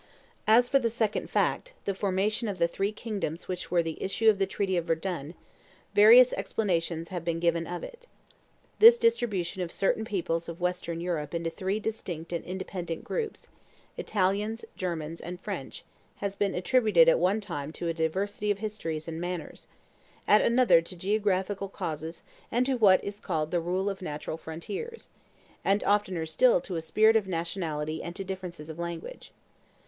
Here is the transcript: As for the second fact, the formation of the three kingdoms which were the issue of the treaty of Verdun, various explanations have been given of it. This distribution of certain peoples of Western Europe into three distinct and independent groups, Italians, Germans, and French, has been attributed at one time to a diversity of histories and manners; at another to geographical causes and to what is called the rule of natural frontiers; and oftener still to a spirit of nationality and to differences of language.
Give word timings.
As 0.47 0.67
for 0.67 0.79
the 0.79 0.89
second 0.89 1.29
fact, 1.29 1.73
the 1.85 1.93
formation 1.93 2.47
of 2.47 2.57
the 2.57 2.67
three 2.67 2.91
kingdoms 2.91 3.47
which 3.47 3.69
were 3.69 3.83
the 3.83 4.01
issue 4.01 4.31
of 4.31 4.39
the 4.39 4.47
treaty 4.47 4.75
of 4.75 4.85
Verdun, 4.85 5.35
various 5.93 6.33
explanations 6.33 7.09
have 7.09 7.23
been 7.23 7.39
given 7.39 7.67
of 7.67 7.83
it. 7.83 8.07
This 8.79 8.97
distribution 8.97 9.61
of 9.61 9.71
certain 9.71 10.03
peoples 10.03 10.49
of 10.49 10.59
Western 10.59 11.01
Europe 11.01 11.35
into 11.35 11.51
three 11.51 11.79
distinct 11.79 12.33
and 12.33 12.43
independent 12.45 13.03
groups, 13.03 13.47
Italians, 13.95 14.65
Germans, 14.75 15.21
and 15.21 15.39
French, 15.39 15.83
has 16.15 16.35
been 16.35 16.55
attributed 16.55 17.07
at 17.07 17.19
one 17.19 17.39
time 17.39 17.71
to 17.73 17.87
a 17.87 17.93
diversity 17.93 18.49
of 18.49 18.57
histories 18.57 19.07
and 19.07 19.21
manners; 19.21 19.67
at 20.27 20.41
another 20.41 20.81
to 20.81 20.95
geographical 20.95 21.69
causes 21.69 22.23
and 22.51 22.65
to 22.65 22.73
what 22.75 23.03
is 23.03 23.19
called 23.19 23.51
the 23.51 23.61
rule 23.61 23.87
of 23.87 24.01
natural 24.01 24.37
frontiers; 24.37 25.09
and 25.63 25.83
oftener 25.83 26.25
still 26.25 26.59
to 26.59 26.75
a 26.75 26.81
spirit 26.81 27.15
of 27.15 27.27
nationality 27.27 28.01
and 28.01 28.15
to 28.15 28.23
differences 28.23 28.67
of 28.67 28.79
language. 28.79 29.31